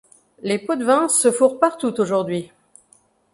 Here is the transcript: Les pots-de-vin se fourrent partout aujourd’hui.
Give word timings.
Les 0.41 0.57
pots-de-vin 0.57 1.07
se 1.09 1.31
fourrent 1.31 1.59
partout 1.59 2.01
aujourd’hui. 2.01 2.51